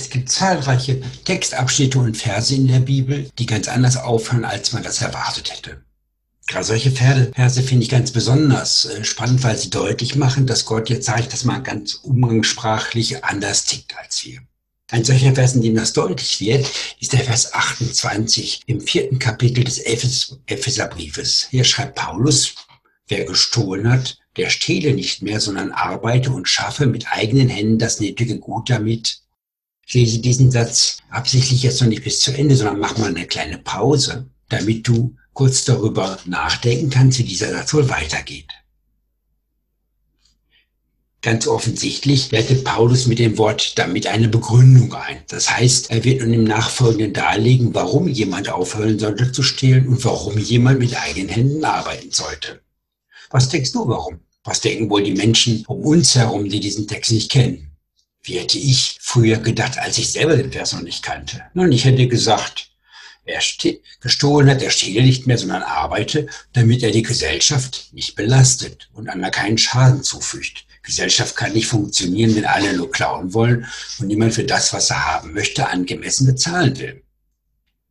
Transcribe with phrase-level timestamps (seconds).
[0.00, 4.82] Es gibt zahlreiche Textabschnitte und Verse in der Bibel, die ganz anders aufhören, als man
[4.82, 5.82] das erwartet hätte.
[6.46, 10.88] Gerade solche Verse finde ich ganz besonders äh, spannend, weil sie deutlich machen, dass Gott
[10.88, 14.40] jetzt, sage ich das mal ganz umgangssprachlich, anders tickt als wir.
[14.90, 16.66] Ein solcher Vers, in dem das deutlich wird,
[16.98, 21.48] ist der Vers 28 im vierten Kapitel des Epheserbriefes.
[21.50, 22.54] Hier schreibt Paulus,
[23.06, 28.00] wer gestohlen hat, der stehle nicht mehr, sondern arbeite und schaffe mit eigenen Händen das
[28.00, 29.20] nötige Gut damit,
[29.94, 33.58] lese diesen Satz absichtlich jetzt noch nicht bis zu Ende, sondern mach mal eine kleine
[33.58, 38.48] Pause, damit du kurz darüber nachdenken kannst, wie dieser Satz wohl weitergeht.
[41.22, 45.22] Ganz offensichtlich wertet Paulus mit dem Wort damit eine Begründung ein.
[45.28, 50.02] Das heißt, er wird nun im Nachfolgenden darlegen, warum jemand aufhören sollte zu stehlen und
[50.04, 52.62] warum jemand mit eigenen Händen arbeiten sollte.
[53.28, 54.20] Was denkst du warum?
[54.44, 57.70] Was denken wohl die Menschen um uns herum, die diesen Text nicht kennen?
[58.22, 61.42] Wie hätte ich früher gedacht, als ich selber den Vers noch nicht kannte?
[61.52, 62.70] Nun, ich hätte gesagt,
[63.24, 63.40] wer
[64.00, 69.08] gestohlen hat, der stehle nicht mehr, sondern arbeite, damit er die Gesellschaft nicht belastet und
[69.08, 70.64] einmal keinen Schaden zufügt.
[70.84, 73.66] Gesellschaft kann nicht funktionieren, wenn alle nur klauen wollen
[73.98, 77.02] und niemand für das, was er haben möchte, angemessen bezahlen will.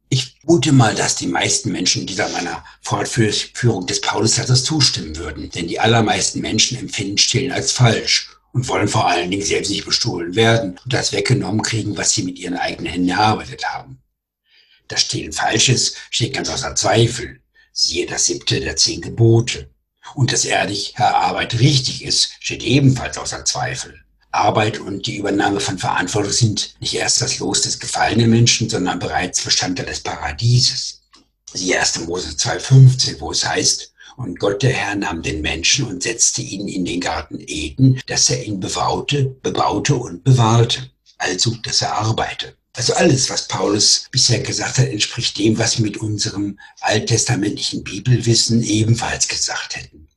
[0.07, 5.67] Ich mute mal, dass die meisten Menschen dieser meiner Fortführung des Paulus-Satzes zustimmen würden, denn
[5.67, 10.35] die allermeisten Menschen empfinden Stillen als falsch und wollen vor allen Dingen selbst nicht bestohlen
[10.35, 14.01] werden und das weggenommen kriegen, was sie mit ihren eigenen Händen erarbeitet haben.
[14.87, 17.41] Das Stehlen Falsches steht ganz außer Zweifel.
[17.71, 19.69] Siehe das siebte der zehn Gebote.
[20.15, 23.99] Und dass ehrliche Arbeit richtig ist, steht ebenfalls außer Zweifel.
[24.31, 28.99] Arbeit und die Übernahme von Verantwortung sind nicht erst das Los des gefallenen Menschen, sondern
[28.99, 31.01] bereits Bestandteil des Paradieses.
[31.53, 31.99] Siehe 1.
[32.01, 36.67] Mose 2,15, wo es heißt, und Gott der Herr nahm den Menschen und setzte ihn
[36.67, 40.91] in den Garten Eden, dass er ihn bewaute, bebaute und bewahrte.
[41.17, 42.53] Also, dass er arbeite.
[42.73, 48.61] Also alles, was Paulus bisher gesagt hat, entspricht dem, was wir mit unserem alttestamentlichen Bibelwissen
[48.61, 50.08] ebenfalls gesagt hätten.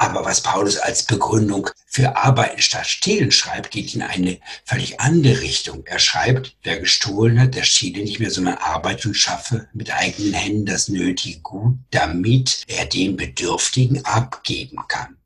[0.00, 5.40] Aber was Paulus als Begründung für Arbeiten statt Stehlen schreibt, geht in eine völlig andere
[5.40, 5.84] Richtung.
[5.86, 10.34] Er schreibt, wer gestohlen hat, der stehle nicht mehr, sondern arbeite und schaffe mit eigenen
[10.34, 15.16] Händen das nötige Gut, damit er dem Bedürftigen abgeben kann.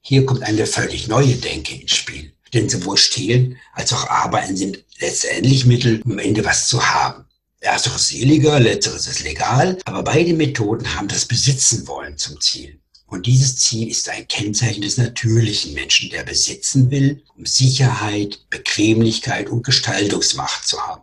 [0.00, 2.32] Hier kommt eine völlig neue Denke ins Spiel.
[2.54, 7.24] Denn sowohl Stehlen als auch Arbeiten sind letztendlich Mittel, um am Ende was zu haben.
[7.60, 12.78] Ersteres ist illegal, letzteres ist legal, aber beide Methoden haben das Besitzen wollen zum Ziel.
[13.08, 19.48] Und dieses Ziel ist ein Kennzeichen des natürlichen Menschen, der besitzen will, um Sicherheit, Bequemlichkeit
[19.48, 21.02] und Gestaltungsmacht zu haben.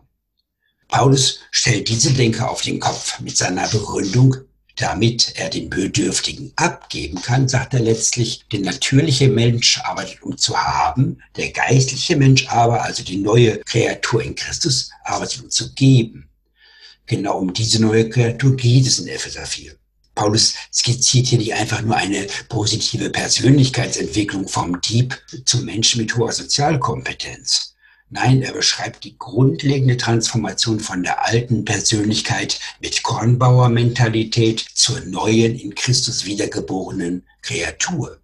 [0.88, 4.36] Paulus stellt diese Denke auf den Kopf mit seiner Begründung,
[4.76, 10.56] damit er den Bedürftigen abgeben kann, sagt er letztlich, der natürliche Mensch arbeitet um zu
[10.56, 16.30] haben, der geistliche Mensch aber, also die neue Kreatur in Christus, arbeitet um zu geben.
[17.08, 19.76] Genau um diese neue Kreatur geht es in Epheser 4.
[20.16, 26.32] Paulus skizziert hier nicht einfach nur eine positive Persönlichkeitsentwicklung vom Dieb zum Menschen mit hoher
[26.32, 27.76] Sozialkompetenz.
[28.10, 35.76] Nein, er beschreibt die grundlegende Transformation von der alten Persönlichkeit mit Kornbauer-Mentalität zur neuen, in
[35.76, 38.20] Christus wiedergeborenen Kreatur.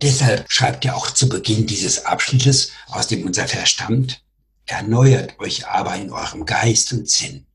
[0.00, 4.22] Deshalb schreibt er auch zu Beginn dieses Abschnittes, aus dem unser Vers stammt,
[4.66, 7.47] erneuert euch aber in eurem Geist und Sinn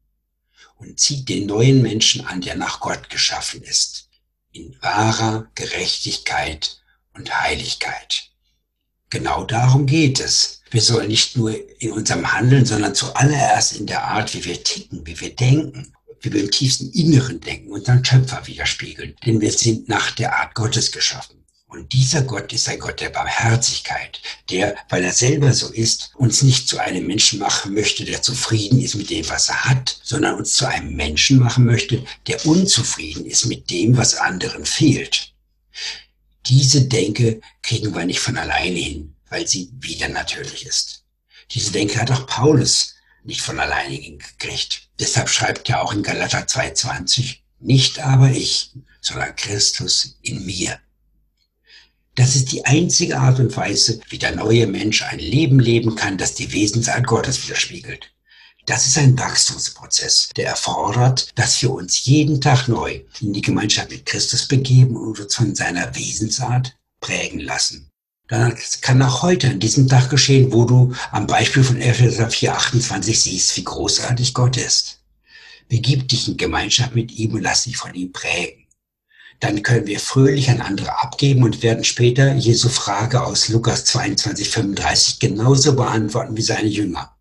[0.83, 4.09] und zieht den neuen Menschen an, der nach Gott geschaffen ist,
[4.51, 6.81] in wahrer Gerechtigkeit
[7.13, 8.29] und Heiligkeit.
[9.09, 10.61] Genau darum geht es.
[10.71, 15.05] Wir sollen nicht nur in unserem Handeln, sondern zuallererst in der Art, wie wir ticken,
[15.05, 19.15] wie wir denken, wie wir im tiefsten Inneren denken, unseren Schöpfer widerspiegeln.
[19.25, 21.42] Denn wir sind nach der Art Gottes geschaffen.
[21.73, 26.43] Und dieser Gott ist ein Gott der Barmherzigkeit, der, weil er selber so ist, uns
[26.43, 30.35] nicht zu einem Menschen machen möchte, der zufrieden ist mit dem, was er hat, sondern
[30.35, 35.33] uns zu einem Menschen machen möchte, der unzufrieden ist mit dem, was anderen fehlt.
[36.45, 41.05] Diese Denke kriegen wir nicht von alleine hin, weil sie wieder natürlich ist.
[41.49, 42.93] Diese Denke hat auch Paulus
[43.23, 44.89] nicht von alleine hingekriegt.
[44.99, 50.79] Deshalb schreibt er auch in Galater 2,20, nicht aber ich, sondern Christus in mir.
[52.15, 56.17] Das ist die einzige Art und Weise, wie der neue Mensch ein Leben leben kann,
[56.17, 58.11] das die Wesensart Gottes widerspiegelt.
[58.67, 63.89] Das ist ein Wachstumsprozess, der erfordert, dass wir uns jeden Tag neu in die Gemeinschaft
[63.89, 67.89] mit Christus begeben und uns von seiner Wesensart prägen lassen.
[68.27, 73.15] Das kann auch heute an diesem Tag geschehen, wo du am Beispiel von Epheser 4,28
[73.15, 75.01] siehst, wie großartig Gott ist.
[75.67, 78.62] Begib dich in Gemeinschaft mit ihm und lass dich von ihm prägen
[79.43, 84.49] dann können wir fröhlich an andere abgeben und werden später Jesu Frage aus Lukas 22,
[84.49, 87.13] 35 genauso beantworten wie seine Jünger.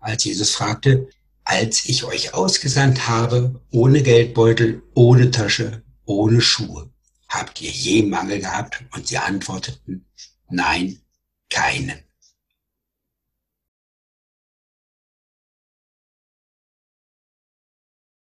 [0.00, 1.08] als Jesus fragte,
[1.44, 6.88] als ich euch ausgesandt habe, ohne Geldbeutel, ohne Tasche, ohne Schuhe,
[7.28, 8.82] habt ihr je Mangel gehabt?
[8.94, 10.06] Und sie antworteten,
[10.48, 11.02] nein,
[11.50, 11.98] keinen.